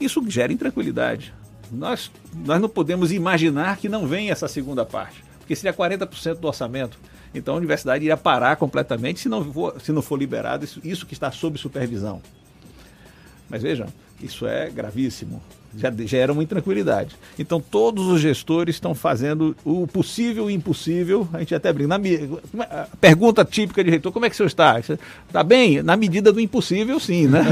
Isso 0.01 0.23
gera 0.29 0.53
intranquilidade. 0.53 1.33
Nós, 1.71 2.11
nós 2.45 2.61
não 2.61 2.69
podemos 2.69 3.13
imaginar 3.13 3.77
que 3.79 3.89
não 3.89 4.07
venha 4.07 4.33
essa 4.33 4.47
segunda 4.47 4.85
parte, 4.85 5.25
porque 5.39 5.57
seria 5.57 5.73
40% 5.73 6.35
do 6.35 6.47
orçamento. 6.47 6.99
Então 7.35 7.55
a 7.55 7.59
universidade 7.59 8.05
iria 8.05 8.17
parar 8.17 8.57
completamente 8.57 9.21
se 9.21 9.29
não 9.29 9.53
for, 9.53 9.81
se 9.81 9.93
não 9.93 10.01
for 10.01 10.19
liberado 10.19 10.65
isso, 10.65 10.81
isso 10.85 11.07
que 11.07 11.13
está 11.13 11.31
sob 11.31 11.59
supervisão. 11.59 12.23
Mas 13.49 13.63
vejam, 13.63 13.87
isso 14.21 14.47
é 14.47 14.71
gravíssimo. 14.71 15.43
Já 15.77 15.93
gera 16.07 16.33
uma 16.33 16.43
intranquilidade. 16.43 17.17
Então, 17.39 17.61
todos 17.61 18.07
os 18.07 18.21
gestores 18.21 18.77
estão 18.77 18.95
fazendo 18.95 19.57
o 19.65 19.87
possível 19.87 20.45
e 20.45 20.47
o 20.47 20.57
impossível. 20.57 21.29
A 21.33 21.41
gente 21.41 21.55
até 21.55 21.73
brinca. 21.73 21.99
Na, 21.99 22.65
é, 22.65 22.87
pergunta 23.01 23.45
típica 23.45 23.85
de 23.85 23.91
reitor: 23.91 24.13
como 24.13 24.25
é 24.25 24.29
que 24.29 24.35
o 24.35 24.37
senhor 24.37 24.47
está? 24.47 24.79
Está 24.79 25.43
bem? 25.43 25.83
Na 25.83 25.97
medida 25.97 26.33
do 26.33 26.41
impossível, 26.41 26.99
sim, 26.99 27.27
né? 27.27 27.43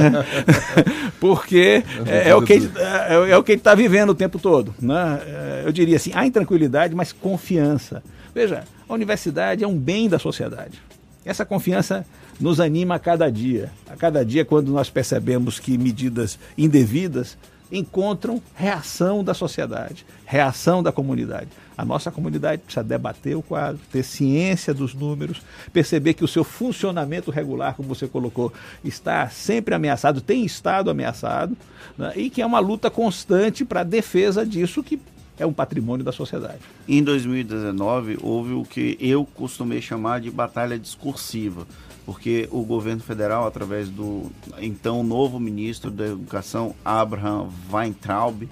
Porque 1.21 1.83
é, 2.07 2.31
é, 2.31 2.35
o 2.35 2.43
que, 2.43 2.54
é, 2.54 3.31
é 3.31 3.37
o 3.37 3.43
que 3.43 3.52
ele 3.52 3.61
está 3.61 3.75
vivendo 3.75 4.11
o 4.11 4.14
tempo 4.14 4.38
todo. 4.38 4.75
Né? 4.81 5.21
É, 5.26 5.62
eu 5.66 5.73
diria 5.73 5.97
assim: 5.97 6.11
há 6.14 6.26
intranquilidade, 6.26 6.95
mas 6.95 7.12
confiança. 7.12 8.02
Veja, 8.35 8.64
a 8.88 8.93
universidade 8.93 9.62
é 9.62 9.66
um 9.66 9.76
bem 9.76 10.09
da 10.09 10.19
sociedade. 10.19 10.81
Essa 11.25 11.45
confiança 11.45 12.04
nos 12.38 12.61
anima 12.61 12.97
a 12.97 12.99
cada 12.99 13.31
dia. 13.31 13.71
A 13.88 13.97
cada 13.97 14.25
dia, 14.25 14.45
quando 14.45 14.71
nós 14.71 14.90
percebemos 14.90 15.59
que 15.59 15.78
medidas 15.78 16.38
indevidas 16.59 17.38
encontram 17.78 18.40
reação 18.54 19.25
da 19.25 19.35
sociedade, 19.35 20.07
reação 20.25 20.83
da 20.83 20.93
comunidade. 20.93 21.49
A 21.76 21.85
nossa 21.85 22.11
comunidade 22.11 22.62
precisa 22.62 22.85
debater 22.85 23.37
o 23.37 23.43
quadro, 23.43 23.81
ter 23.90 24.04
ciência 24.04 24.73
dos 24.73 24.95
números, 24.95 25.43
perceber 25.73 26.14
que 26.14 26.25
o 26.25 26.28
seu 26.28 26.45
funcionamento 26.45 27.31
regular, 27.31 27.75
como 27.75 27.88
você 27.88 28.07
colocou, 28.07 28.52
está 28.85 29.28
sempre 29.28 29.75
ameaçado, 29.75 30.21
tem 30.21 30.45
estado 30.45 30.88
ameaçado, 30.88 31.57
né? 31.99 32.12
e 32.14 32.31
que 32.31 32.40
é 32.40 32.47
uma 32.47 32.61
luta 32.61 32.90
constante 32.90 33.64
para 33.64 33.81
a 33.81 33.85
defesa 33.85 34.47
disso 34.47 34.83
que 34.83 35.00
é 35.37 35.45
um 35.45 35.52
patrimônio 35.52 36.04
da 36.04 36.12
sociedade. 36.12 36.61
Em 36.88 37.02
2019, 37.02 38.19
houve 38.23 38.52
o 38.52 38.64
que 38.64 38.97
eu 39.00 39.26
costumei 39.35 39.83
chamar 39.83 40.21
de 40.21 40.31
batalha 40.31 40.78
discursiva 40.78 41.66
porque 42.04 42.49
o 42.50 42.62
governo 42.62 43.02
federal, 43.02 43.46
através 43.46 43.88
do 43.88 44.30
então 44.58 45.02
novo 45.02 45.40
ministro 45.40 45.90
da 45.90 46.06
Educação, 46.06 46.75
Abraham 46.84 47.49
Weintraub, 47.73 48.49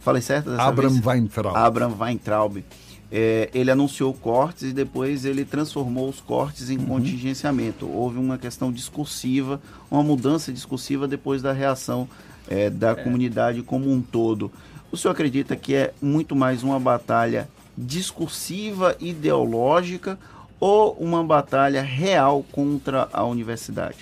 falei 0.00 0.20
certo 0.20 0.50
dessa 0.50 0.62
Abraham 0.62 0.90
vez? 0.90 1.06
Weintraub. 1.06 1.56
Abraham 1.56 1.96
Weintraub. 1.98 2.64
É, 3.10 3.48
ele 3.54 3.70
anunciou 3.70 4.12
cortes 4.12 4.64
e 4.64 4.72
depois 4.72 5.24
ele 5.24 5.42
transformou 5.44 6.10
os 6.10 6.20
cortes 6.20 6.68
em 6.68 6.76
uhum. 6.76 6.86
contingenciamento. 6.86 7.88
Houve 7.88 8.18
uma 8.18 8.36
questão 8.36 8.70
discursiva, 8.70 9.62
uma 9.90 10.02
mudança 10.02 10.52
discursiva 10.52 11.08
depois 11.08 11.40
da 11.40 11.52
reação 11.52 12.06
é, 12.48 12.68
da 12.68 12.90
é. 12.90 12.94
comunidade 12.94 13.62
como 13.62 13.90
um 13.90 14.02
todo. 14.02 14.52
O 14.90 14.96
senhor 14.96 15.12
acredita 15.12 15.56
que 15.56 15.74
é 15.74 15.94
muito 16.02 16.36
mais 16.36 16.62
uma 16.62 16.78
batalha 16.78 17.48
discursiva, 17.76 18.96
ideológica, 18.98 20.18
ou 20.60 20.92
uma 20.94 21.22
batalha 21.22 21.82
real 21.82 22.44
contra 22.52 23.08
a 23.12 23.24
universidade? 23.24 23.96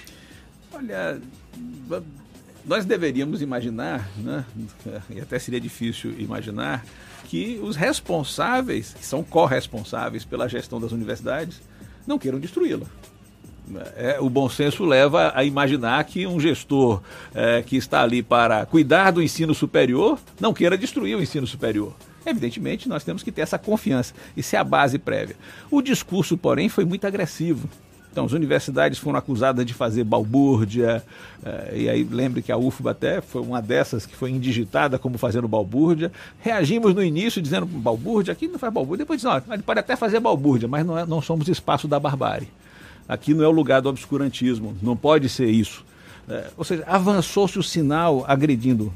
Olha, 0.73 1.21
nós 2.65 2.85
deveríamos 2.85 3.41
imaginar, 3.43 4.09
né, 4.19 4.45
e 5.11 5.21
até 5.21 5.39
seria 5.39 5.61
difícil 5.61 6.15
imaginar, 6.19 6.85
que 7.25 7.59
os 7.63 7.77
responsáveis, 7.77 8.95
que 8.95 9.05
são 9.05 9.23
corresponsáveis 9.23 10.25
pela 10.25 10.49
gestão 10.49 10.81
das 10.81 10.93
universidades, 10.93 11.61
não 12.07 12.19
queiram 12.19 12.39
destruí-la. 12.39 12.87
É, 13.97 14.19
o 14.21 14.31
bom 14.31 14.49
senso 14.49 14.85
leva 14.85 15.33
a 15.35 15.43
imaginar 15.43 16.05
que 16.05 16.25
um 16.25 16.39
gestor 16.39 17.03
é, 17.35 17.63
que 17.63 17.77
está 17.77 18.03
ali 18.03 18.23
para 18.23 18.65
cuidar 18.65 19.11
do 19.11 19.21
ensino 19.21 19.53
superior 19.55 20.21
não 20.39 20.55
queira 20.55 20.79
destruir 20.79 21.17
o 21.17 21.23
ensino 21.23 21.49
superior. 21.49 21.93
Evidentemente, 22.27 22.89
nós 22.89 23.05
temos 23.05 23.23
que 23.23 23.31
ter 23.31 23.43
essa 23.43 23.59
confiança. 23.59 24.13
Isso 24.37 24.57
é 24.57 24.59
a 24.59 24.65
base 24.65 24.99
prévia. 24.99 25.37
O 25.71 25.81
discurso, 25.81 26.37
porém, 26.37 26.69
foi 26.69 26.85
muito 26.85 27.07
agressivo. 27.07 27.69
Então, 28.17 28.25
as 28.25 28.33
universidades 28.33 28.99
foram 28.99 29.19
acusadas 29.19 29.67
de 29.67 29.75
fazer 29.75 30.03
balbúrdia, 30.03 31.05
eh, 31.45 31.73
e 31.77 31.89
aí 31.91 32.03
lembre 32.03 32.41
que 32.41 32.51
a 32.51 32.57
UFBA 32.57 32.93
até 32.93 33.21
foi 33.21 33.43
uma 33.43 33.61
dessas 33.61 34.07
que 34.07 34.17
foi 34.17 34.31
indigitada 34.31 34.99
como 34.99 35.19
fazendo 35.19 35.47
balbúrdia. 35.47 36.11
Reagimos 36.41 36.95
no 36.95 37.05
início 37.05 37.43
dizendo 37.43 37.67
balbúrdia, 37.67 38.33
aqui 38.33 38.49
não 38.49 38.59
faz 38.59 38.73
balbúrdia, 38.73 39.05
depois 39.05 39.21
dizendo, 39.21 39.45
ele 39.53 39.63
pode 39.63 39.81
até 39.81 39.95
fazer 39.97 40.19
balbúrdia, 40.19 40.67
mas 40.67 40.87
não, 40.87 40.99
é, 40.99 41.05
não 41.05 41.21
somos 41.21 41.47
espaço 41.47 41.87
da 41.87 42.01
barbárie. 42.01 42.49
Aqui 43.07 43.35
não 43.35 43.45
é 43.45 43.49
o 43.49 43.53
lugar 43.53 43.83
do 43.83 43.91
obscurantismo, 43.91 44.75
não 44.83 44.97
pode 44.97 45.29
ser 45.29 45.51
isso. 45.51 45.85
É, 46.27 46.47
ou 46.57 46.65
seja, 46.65 46.85
avançou-se 46.87 47.59
o 47.59 47.63
sinal 47.63 48.25
agredindo 48.27 48.95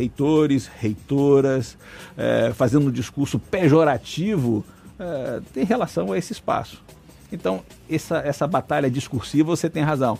reitores, 0.00 0.66
reitoras, 0.66 1.76
é, 2.16 2.52
fazendo 2.54 2.88
um 2.88 2.90
discurso 2.90 3.38
pejorativo, 3.38 4.64
é, 4.98 5.62
relação 5.64 6.12
a 6.12 6.18
esse 6.18 6.32
espaço. 6.32 6.82
Então, 7.30 7.62
essa, 7.88 8.18
essa 8.18 8.46
batalha 8.46 8.90
discursiva, 8.90 9.54
você 9.54 9.68
tem 9.68 9.82
razão. 9.82 10.18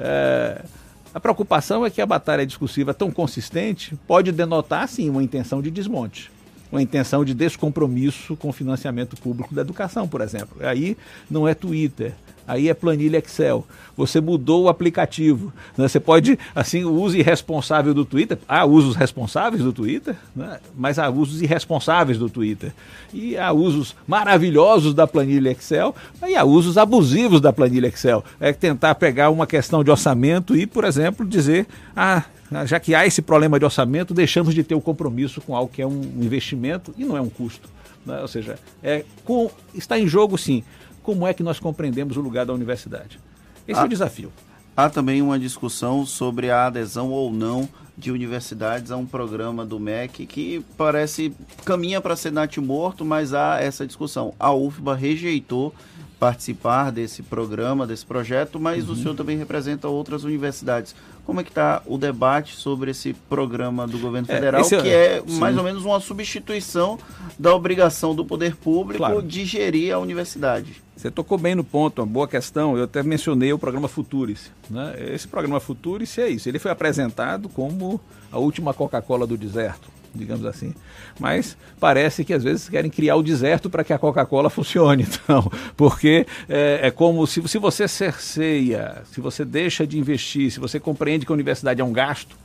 É, 0.00 0.64
a 1.12 1.20
preocupação 1.20 1.84
é 1.84 1.90
que 1.90 2.00
a 2.00 2.06
batalha 2.06 2.46
discursiva 2.46 2.94
tão 2.94 3.10
consistente 3.10 3.94
pode 4.06 4.32
denotar, 4.32 4.88
sim, 4.88 5.10
uma 5.10 5.22
intenção 5.22 5.60
de 5.60 5.70
desmonte 5.70 6.30
uma 6.70 6.82
intenção 6.82 7.24
de 7.24 7.32
descompromisso 7.32 8.36
com 8.36 8.50
o 8.50 8.52
financiamento 8.52 9.16
público 9.16 9.54
da 9.54 9.62
educação, 9.62 10.06
por 10.06 10.20
exemplo. 10.20 10.58
Aí 10.60 10.98
não 11.30 11.48
é 11.48 11.54
Twitter, 11.54 12.14
aí 12.48 12.68
é 12.68 12.74
planilha 12.74 13.18
Excel. 13.18 13.66
Você 13.94 14.20
mudou 14.20 14.64
o 14.64 14.68
aplicativo. 14.68 15.52
Né? 15.76 15.86
Você 15.86 16.00
pode, 16.00 16.38
assim, 16.54 16.84
o 16.84 16.92
uso 16.92 17.16
irresponsável 17.16 17.92
do 17.92 18.04
Twitter. 18.04 18.38
Há 18.48 18.64
usos 18.64 18.96
responsáveis 18.96 19.62
do 19.62 19.72
Twitter, 19.72 20.16
né? 20.34 20.58
mas 20.74 20.98
há 20.98 21.10
usos 21.10 21.42
irresponsáveis 21.42 22.16
do 22.16 22.30
Twitter. 22.30 22.72
E 23.12 23.36
há 23.36 23.52
usos 23.52 23.94
maravilhosos 24.06 24.94
da 24.94 25.06
planilha 25.06 25.50
Excel, 25.50 25.94
e 26.26 26.36
há 26.36 26.44
usos 26.44 26.78
abusivos 26.78 27.40
da 27.40 27.52
planilha 27.52 27.88
Excel. 27.88 28.24
É 28.40 28.52
tentar 28.52 28.94
pegar 28.94 29.30
uma 29.30 29.46
questão 29.46 29.84
de 29.84 29.90
orçamento 29.90 30.56
e, 30.56 30.66
por 30.66 30.84
exemplo, 30.84 31.26
dizer, 31.26 31.66
ah, 31.94 32.24
já 32.64 32.80
que 32.80 32.94
há 32.94 33.06
esse 33.06 33.20
problema 33.20 33.58
de 33.58 33.64
orçamento, 33.64 34.14
deixamos 34.14 34.54
de 34.54 34.62
ter 34.62 34.74
o 34.74 34.80
compromisso 34.80 35.40
com 35.40 35.54
algo 35.54 35.70
que 35.72 35.82
é 35.82 35.86
um 35.86 36.00
investimento 36.20 36.94
e 36.96 37.04
não 37.04 37.16
é 37.16 37.20
um 37.20 37.28
custo. 37.28 37.68
Né? 38.06 38.20
Ou 38.20 38.28
seja, 38.28 38.58
é, 38.82 39.04
com, 39.24 39.50
está 39.74 39.98
em 39.98 40.06
jogo 40.06 40.38
sim 40.38 40.62
como 41.08 41.26
é 41.26 41.32
que 41.32 41.42
nós 41.42 41.58
compreendemos 41.58 42.18
o 42.18 42.20
lugar 42.20 42.44
da 42.44 42.52
universidade. 42.52 43.18
Esse 43.66 43.80
há, 43.80 43.82
é 43.84 43.86
o 43.86 43.88
desafio. 43.88 44.30
Há 44.76 44.90
também 44.90 45.22
uma 45.22 45.38
discussão 45.38 46.04
sobre 46.04 46.50
a 46.50 46.66
adesão 46.66 47.10
ou 47.10 47.32
não 47.32 47.66
de 47.96 48.12
universidades 48.12 48.90
a 48.90 48.96
um 48.98 49.06
programa 49.06 49.64
do 49.64 49.80
MEC 49.80 50.26
que 50.26 50.62
parece 50.76 51.32
caminha 51.64 51.98
para 51.98 52.14
ser 52.14 52.30
morto, 52.60 53.06
mas 53.06 53.32
há 53.32 53.58
essa 53.58 53.86
discussão. 53.86 54.34
A 54.38 54.52
UFBA 54.52 54.94
rejeitou 54.94 55.74
participar 56.20 56.92
desse 56.92 57.22
programa, 57.22 57.86
desse 57.86 58.04
projeto, 58.04 58.60
mas 58.60 58.86
uhum. 58.86 58.92
o 58.92 58.96
senhor 58.96 59.14
também 59.14 59.38
representa 59.38 59.88
outras 59.88 60.24
universidades. 60.24 60.94
Como 61.24 61.40
é 61.40 61.42
que 61.42 61.50
está 61.50 61.80
o 61.86 61.96
debate 61.96 62.54
sobre 62.54 62.90
esse 62.90 63.14
programa 63.14 63.86
do 63.86 63.98
governo 63.98 64.26
é, 64.30 64.34
federal, 64.34 64.60
é, 64.60 64.68
que 64.68 64.88
é 64.90 65.22
sim. 65.26 65.38
mais 65.38 65.56
ou 65.56 65.64
menos 65.64 65.86
uma 65.86 66.00
substituição 66.00 66.98
da 67.38 67.54
obrigação 67.54 68.14
do 68.14 68.26
poder 68.26 68.56
público 68.56 68.98
claro. 68.98 69.22
de 69.22 69.46
gerir 69.46 69.94
a 69.94 69.98
universidade? 69.98 70.86
Você 70.98 71.12
tocou 71.12 71.38
bem 71.38 71.54
no 71.54 71.62
ponto, 71.62 72.00
uma 72.00 72.06
boa 72.06 72.26
questão. 72.26 72.76
Eu 72.76 72.82
até 72.82 73.04
mencionei 73.04 73.52
o 73.52 73.58
programa 73.58 73.86
Futurice. 73.86 74.50
Né? 74.68 74.96
Esse 75.14 75.28
programa 75.28 75.60
Futurice 75.60 76.20
é 76.20 76.28
isso. 76.28 76.48
Ele 76.48 76.58
foi 76.58 76.72
apresentado 76.72 77.48
como 77.48 78.00
a 78.32 78.38
última 78.40 78.74
Coca-Cola 78.74 79.24
do 79.24 79.36
deserto, 79.36 79.88
digamos 80.12 80.44
assim. 80.44 80.74
Mas 81.20 81.56
parece 81.78 82.24
que 82.24 82.34
às 82.34 82.42
vezes 82.42 82.68
querem 82.68 82.90
criar 82.90 83.14
o 83.14 83.22
deserto 83.22 83.70
para 83.70 83.84
que 83.84 83.92
a 83.92 83.98
Coca-Cola 83.98 84.50
funcione. 84.50 85.04
Então, 85.04 85.48
porque 85.76 86.26
é, 86.48 86.80
é 86.88 86.90
como 86.90 87.24
se, 87.28 87.46
se 87.46 87.58
você 87.58 87.86
cerceia, 87.86 89.04
se 89.12 89.20
você 89.20 89.44
deixa 89.44 89.86
de 89.86 90.00
investir, 90.00 90.50
se 90.50 90.58
você 90.58 90.80
compreende 90.80 91.24
que 91.24 91.30
a 91.30 91.34
universidade 91.34 91.80
é 91.80 91.84
um 91.84 91.92
gasto 91.92 92.36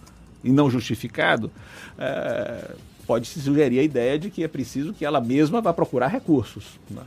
e 0.43 0.51
não 0.51 0.69
justificado, 0.69 1.49
é, 1.97 2.75
pode 3.07 3.25
se 3.25 3.41
sugerir 3.41 3.79
a 3.79 3.83
ideia 3.83 4.19
de 4.19 4.29
que 4.29 4.43
é 4.43 4.47
preciso 4.47 4.93
que 4.93 5.03
ela 5.03 5.19
mesma 5.19 5.59
vá 5.59 5.73
procurar 5.73 6.09
recursos. 6.09 6.79
Né? 6.91 7.01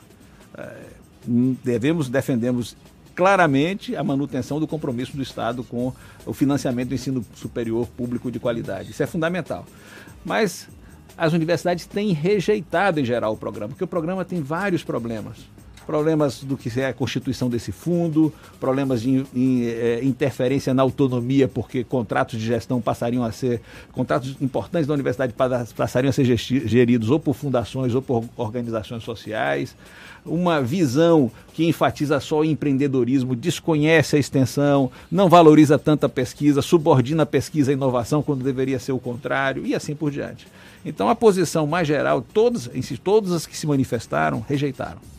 É, 0.58 1.05
devemos, 1.26 2.08
defendemos 2.08 2.76
claramente 3.14 3.96
a 3.96 4.04
manutenção 4.04 4.60
do 4.60 4.66
compromisso 4.66 5.16
do 5.16 5.22
Estado 5.22 5.64
com 5.64 5.92
o 6.24 6.32
financiamento 6.34 6.90
do 6.90 6.94
ensino 6.94 7.24
superior 7.34 7.86
público 7.88 8.30
de 8.30 8.38
qualidade. 8.38 8.90
Isso 8.90 9.02
é 9.02 9.06
fundamental. 9.06 9.64
Mas 10.24 10.68
as 11.16 11.32
universidades 11.32 11.86
têm 11.86 12.12
rejeitado 12.12 13.00
em 13.00 13.04
geral 13.04 13.32
o 13.32 13.36
programa, 13.36 13.70
porque 13.70 13.84
o 13.84 13.88
programa 13.88 14.24
tem 14.24 14.42
vários 14.42 14.84
problemas. 14.84 15.38
Problemas 15.86 16.42
do 16.42 16.56
que 16.56 16.80
é 16.80 16.86
a 16.86 16.92
constituição 16.92 17.48
desse 17.48 17.70
fundo, 17.70 18.32
problemas 18.58 19.02
de 19.02 19.10
in, 19.10 19.26
in, 19.34 19.66
é, 19.66 20.00
interferência 20.02 20.74
na 20.74 20.82
autonomia, 20.82 21.46
porque 21.46 21.84
contratos 21.84 22.38
de 22.38 22.44
gestão 22.44 22.80
passariam 22.80 23.22
a 23.22 23.30
ser, 23.30 23.60
contratos 23.92 24.36
importantes 24.40 24.86
da 24.86 24.94
universidade 24.94 25.32
passariam 25.76 26.10
a 26.10 26.12
ser 26.12 26.24
geridos 26.24 27.10
ou 27.10 27.20
por 27.20 27.34
fundações 27.34 27.94
ou 27.94 28.02
por 28.02 28.24
organizações 28.36 29.04
sociais, 29.04 29.76
uma 30.24 30.60
visão 30.60 31.30
que 31.54 31.66
enfatiza 31.66 32.18
só 32.18 32.40
o 32.40 32.44
empreendedorismo, 32.44 33.36
desconhece 33.36 34.16
a 34.16 34.18
extensão, 34.18 34.90
não 35.10 35.28
valoriza 35.28 35.78
tanta 35.78 36.08
pesquisa, 36.08 36.60
subordina 36.60 37.22
a 37.22 37.26
pesquisa 37.26 37.70
à 37.70 37.74
inovação 37.74 38.22
quando 38.22 38.42
deveria 38.42 38.80
ser 38.80 38.92
o 38.92 38.98
contrário 38.98 39.64
e 39.64 39.74
assim 39.74 39.94
por 39.94 40.10
diante. 40.10 40.48
Então 40.84 41.08
a 41.08 41.14
posição 41.14 41.66
mais 41.66 41.86
geral, 41.86 42.20
todas, 42.20 42.68
todas 43.02 43.32
as 43.32 43.46
que 43.46 43.56
se 43.56 43.66
manifestaram, 43.66 44.44
rejeitaram. 44.48 45.15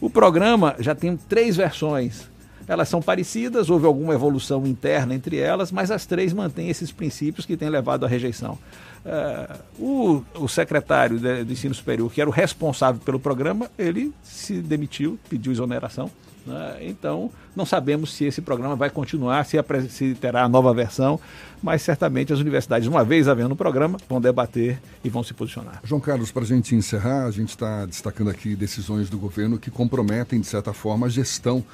O 0.00 0.08
programa 0.08 0.76
já 0.78 0.94
tem 0.94 1.16
três 1.16 1.56
versões. 1.56 2.28
Elas 2.68 2.88
são 2.88 3.00
parecidas, 3.00 3.70
houve 3.70 3.86
alguma 3.86 4.14
evolução 4.14 4.66
interna 4.66 5.14
entre 5.14 5.38
elas, 5.38 5.72
mas 5.72 5.90
as 5.90 6.04
três 6.04 6.32
mantêm 6.34 6.68
esses 6.68 6.92
princípios 6.92 7.46
que 7.46 7.56
têm 7.56 7.70
levado 7.70 8.04
à 8.04 8.08
rejeição. 8.08 8.58
Uh, 9.04 9.58
o, 9.82 10.24
o, 10.44 10.48
secretário 10.48 11.18
de, 11.18 11.44
de, 11.44 11.52
ensino 11.52 11.74
superior, 11.74 12.12
que 12.12 12.20
era 12.20 12.28
o 12.28 12.32
responsável 12.32 13.00
pelo 13.02 13.18
programa, 13.18 13.70
ele 13.78 14.12
se 14.22 14.60
demitiu, 14.60 15.18
pediu 15.30 15.50
exoneração. 15.50 16.10
Né? 16.48 16.78
Então, 16.82 17.30
não 17.54 17.64
sabemos 17.64 18.12
se 18.12 18.24
esse 18.24 18.42
programa 18.42 18.76
vai 18.76 18.90
continuar, 18.90 19.44
se, 19.44 19.56
se 19.88 20.14
terá 20.14 20.44
a 20.44 20.48
nova 20.48 20.74
versão, 20.74 21.20
mas 21.62 21.82
certamente 21.82 22.32
as 22.32 22.38
universidades, 22.38 22.88
uma 22.88 23.04
vez 23.04 23.28
havendo 23.28 23.52
o 23.52 23.56
programa, 23.56 23.98
vão 24.08 24.20
debater 24.20 24.80
e 25.04 25.08
vão 25.08 25.22
se 25.22 25.32
posicionar. 25.32 25.80
João 25.84 26.00
Carlos, 26.00 26.30
para 26.30 26.42
a 26.42 26.46
gente 26.46 26.74
encerrar, 26.74 27.24
a 27.24 27.30
gente 27.30 27.50
está 27.50 27.86
destacando 27.86 28.30
aqui 28.30 28.56
decisões 28.56 29.08
do 29.08 29.18
governo 29.18 29.58
que 29.58 29.70
comprometem, 29.70 30.40
de 30.40 30.46
certa 30.46 30.72
forma, 30.72 31.06
a 31.06 31.10
gestão 31.10 31.64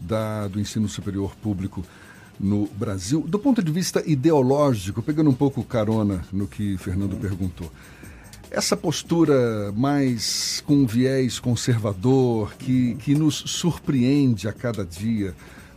da, 0.00 0.48
do 0.48 0.60
ensino 0.60 0.88
superior 0.88 1.34
público 1.36 1.84
no 2.38 2.66
Brasil. 2.68 3.20
Do 3.26 3.38
ponto 3.38 3.62
de 3.62 3.70
vista 3.70 4.02
ideológico, 4.06 5.02
pegando 5.02 5.30
um 5.30 5.34
pouco 5.34 5.62
carona 5.62 6.24
no 6.32 6.46
que 6.46 6.76
Fernando 6.78 7.16
perguntou, 7.16 7.70
essa 8.50 8.76
postura 8.76 9.70
mais 9.76 10.62
com 10.66 10.86
viés 10.86 11.38
conservador, 11.38 12.52
que, 12.56 12.96
que 12.96 13.14
nos 13.14 13.36
surpreende 13.36 14.48
a 14.48 14.52
cada 14.52 14.84
dia 14.84 15.34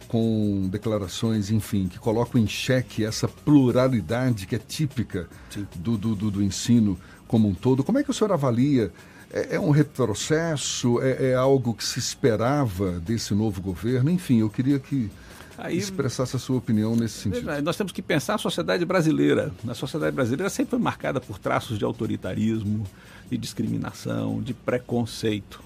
com 0.07 0.67
declarações, 0.71 1.49
enfim, 1.49 1.87
que 1.87 1.99
colocam 1.99 2.39
em 2.39 2.47
xeque 2.47 3.03
essa 3.03 3.27
pluralidade 3.27 4.45
que 4.45 4.55
é 4.55 4.59
típica 4.59 5.27
do, 5.75 5.97
do, 5.97 6.15
do, 6.15 6.31
do, 6.31 6.43
ensino 6.43 6.97
como 7.27 7.47
um 7.47 7.53
todo. 7.53 7.83
Como 7.83 7.97
é 7.97 8.03
que 8.03 8.11
o 8.11 8.13
senhor 8.13 8.31
avalia? 8.31 8.91
É, 9.33 9.55
é 9.55 9.59
um 9.59 9.71
retrocesso? 9.71 11.01
É, 11.01 11.31
é 11.31 11.35
algo 11.35 11.73
que 11.73 11.83
se 11.83 11.97
esperava 11.97 12.91
desse 12.99 13.33
novo 13.33 13.59
governo? 13.59 14.11
Enfim, 14.11 14.41
eu 14.41 14.49
queria 14.49 14.77
que 14.77 15.09
Aí, 15.57 15.77
expressasse 15.77 16.35
a 16.35 16.39
sua 16.39 16.57
opinião 16.57 16.95
nesse 16.95 17.19
sentido. 17.19 17.61
Nós 17.61 17.75
temos 17.75 17.91
que 17.91 18.01
pensar 18.01 18.35
a 18.35 18.37
sociedade 18.37 18.85
brasileira. 18.85 19.51
A 19.67 19.73
sociedade 19.73 20.15
brasileira 20.15 20.49
sempre 20.49 20.71
foi 20.71 20.79
marcada 20.79 21.19
por 21.19 21.39
traços 21.39 21.79
de 21.79 21.83
autoritarismo, 21.83 22.85
de 23.29 23.37
discriminação, 23.37 24.41
de 24.41 24.53
preconceito. 24.53 25.61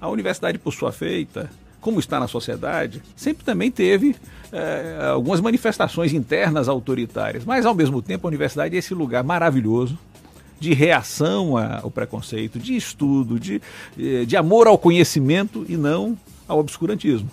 A 0.00 0.08
universidade, 0.08 0.58
por 0.58 0.72
sua 0.72 0.92
feita, 0.92 1.50
como 1.80 1.98
está 1.98 2.20
na 2.20 2.28
sociedade, 2.28 3.02
sempre 3.16 3.44
também 3.44 3.70
teve 3.70 4.14
é, 4.52 5.08
algumas 5.10 5.40
manifestações 5.40 6.12
internas 6.12 6.68
autoritárias. 6.68 7.44
Mas, 7.44 7.66
ao 7.66 7.74
mesmo 7.74 8.00
tempo, 8.00 8.26
a 8.26 8.28
universidade 8.28 8.76
é 8.76 8.78
esse 8.78 8.94
lugar 8.94 9.24
maravilhoso 9.24 9.98
de 10.58 10.74
reação 10.74 11.54
ao 11.56 11.90
preconceito, 11.90 12.58
de 12.58 12.76
estudo, 12.76 13.38
de, 13.38 13.60
eh, 13.98 14.24
de 14.24 14.36
amor 14.36 14.66
ao 14.66 14.76
conhecimento 14.76 15.64
e 15.68 15.76
não 15.76 16.18
ao 16.46 16.58
obscurantismo. 16.58 17.30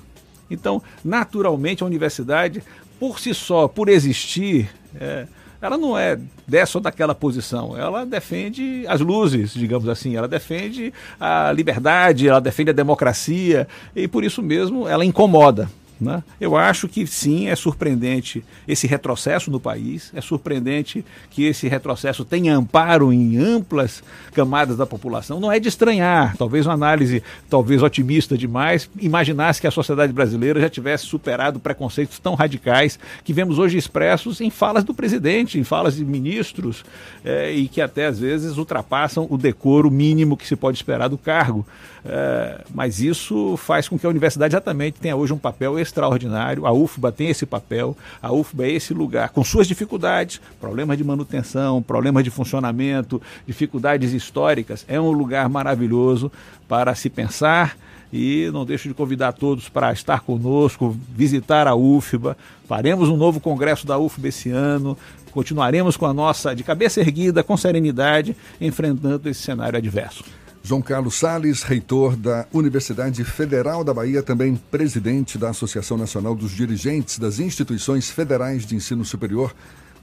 Então, 0.49 0.81
naturalmente, 1.03 1.83
a 1.83 1.85
universidade, 1.85 2.61
por 2.99 3.19
si 3.19 3.33
só, 3.33 3.67
por 3.67 3.89
existir, 3.89 4.69
é, 4.99 5.25
ela 5.61 5.77
não 5.77 5.97
é 5.97 6.19
dessa 6.47 6.77
ou 6.77 6.81
daquela 6.81 7.15
posição. 7.15 7.75
Ela 7.75 8.05
defende 8.05 8.85
as 8.87 9.01
luzes, 9.01 9.53
digamos 9.53 9.89
assim. 9.89 10.15
Ela 10.15 10.27
defende 10.27 10.93
a 11.19 11.51
liberdade, 11.51 12.27
ela 12.27 12.39
defende 12.39 12.69
a 12.69 12.73
democracia 12.73 13.67
e 13.95 14.07
por 14.07 14.23
isso 14.23 14.43
mesmo 14.43 14.87
ela 14.87 15.03
incomoda. 15.03 15.69
Né? 15.99 16.21
Eu 16.41 16.57
acho 16.57 16.89
que 16.89 17.07
sim, 17.07 17.47
é 17.47 17.55
surpreendente 17.55 18.43
esse 18.67 18.85
retrocesso 18.85 19.49
no 19.49 19.61
país, 19.61 20.11
é 20.13 20.19
surpreendente 20.19 21.05
que 21.29 21.45
esse 21.45 21.69
retrocesso 21.69 22.25
tenha 22.25 22.55
amparo 22.55 23.13
em 23.13 23.37
amplas 23.37 24.03
camadas 24.33 24.75
da 24.75 24.85
população. 24.85 25.39
Não 25.39 25.51
é 25.51 25.59
de 25.59 25.69
estranhar, 25.69 26.35
talvez 26.35 26.65
uma 26.65 26.73
análise 26.73 27.23
talvez 27.49 27.81
otimista 27.81 28.37
demais, 28.37 28.89
imaginasse 28.99 29.61
que 29.61 29.67
a 29.67 29.71
sociedade 29.71 30.11
brasileira 30.11 30.59
já 30.59 30.69
tivesse 30.69 31.05
superado 31.05 31.59
preconceitos 31.59 32.19
tão 32.19 32.35
radicais 32.35 32.99
que 33.23 33.31
vemos 33.31 33.57
hoje 33.57 33.77
expressos 33.77 34.41
em 34.41 34.49
falas 34.49 34.83
do 34.83 34.93
presidente, 34.93 35.57
em 35.57 35.63
falas 35.63 35.95
de 35.95 36.03
ministros, 36.03 36.83
é, 37.23 37.53
e 37.53 37.69
que 37.69 37.79
até 37.79 38.07
às 38.07 38.19
vezes 38.19 38.57
ultrapassam 38.57 39.27
o 39.29 39.37
decoro 39.37 39.89
mínimo 39.89 40.35
que 40.35 40.45
se 40.45 40.55
pode 40.55 40.77
esperar 40.77 41.07
do 41.07 41.17
cargo. 41.17 41.65
É, 42.07 42.61
mas 42.71 42.99
isso 42.99 43.57
faz 43.57 43.89
com 43.89 43.97
que 43.97 44.05
a 44.05 44.09
universidade 44.09 44.53
exatamente 44.53 44.99
tenha 44.99 45.15
hoje 45.15 45.33
um 45.33 45.39
papel 45.39 45.79
extraordinário. 45.79 46.67
A 46.67 46.71
UFBA 46.71 47.11
tem 47.11 47.29
esse 47.29 47.47
papel, 47.47 47.97
a 48.21 48.31
UFBA 48.31 48.65
é 48.65 48.71
esse 48.73 48.93
lugar, 48.93 49.29
com 49.29 49.43
suas 49.43 49.67
dificuldades, 49.67 50.39
problemas 50.61 50.99
de 50.99 51.03
manutenção, 51.03 51.81
problemas 51.81 52.23
de 52.23 52.29
funcionamento, 52.29 53.19
dificuldades 53.47 54.13
históricas, 54.13 54.85
é 54.87 55.01
um 55.01 55.09
lugar 55.09 55.49
maravilhoso 55.49 56.31
para 56.67 56.93
se 56.93 57.09
pensar 57.09 57.75
e 58.13 58.51
não 58.53 58.65
deixo 58.65 58.87
de 58.87 58.93
convidar 58.93 59.33
todos 59.33 59.67
para 59.67 59.91
estar 59.91 60.21
conosco, 60.21 60.95
visitar 61.09 61.67
a 61.67 61.75
UFBA. 61.75 62.37
Faremos 62.67 63.09
um 63.09 63.17
novo 63.17 63.39
congresso 63.39 63.87
da 63.87 63.97
UFBA 63.97 64.27
esse 64.27 64.51
ano. 64.51 64.95
Continuaremos 65.31 65.97
com 65.97 66.05
a 66.05 66.13
nossa 66.13 66.55
de 66.55 66.63
cabeça 66.63 67.01
erguida, 67.01 67.43
com 67.43 67.57
serenidade, 67.57 68.35
enfrentando 68.61 69.27
esse 69.27 69.41
cenário 69.41 69.77
adverso. 69.77 70.23
João 70.65 70.81
Carlos 70.81 71.19
Sales, 71.19 71.61
reitor 71.61 72.15
da 72.15 72.47
Universidade 72.51 73.23
Federal 73.23 73.83
da 73.83 73.93
Bahia, 73.93 74.23
também 74.23 74.55
presidente 74.55 75.37
da 75.37 75.51
Associação 75.51 75.95
Nacional 75.95 76.33
dos 76.33 76.49
Dirigentes 76.49 77.19
das 77.19 77.37
Instituições 77.37 78.09
Federais 78.09 78.65
de 78.65 78.75
Ensino 78.75 79.05
Superior, 79.05 79.53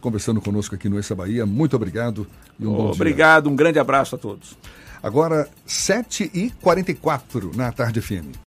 conversando 0.00 0.40
conosco 0.40 0.76
aqui 0.76 0.88
no 0.88 1.00
Essa 1.00 1.16
Bahia. 1.16 1.44
Muito 1.44 1.74
obrigado 1.74 2.28
e 2.60 2.64
um 2.64 2.74
oh, 2.74 2.76
bom 2.76 2.90
Obrigado, 2.92 3.44
dia. 3.44 3.52
um 3.52 3.56
grande 3.56 3.80
abraço 3.80 4.14
a 4.14 4.18
todos. 4.18 4.56
Agora, 5.02 5.48
7h44 5.66 7.56
na 7.56 7.72
Tarde 7.72 8.00
FM. 8.00 8.51